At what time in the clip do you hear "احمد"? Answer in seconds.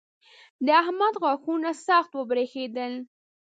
0.81-1.13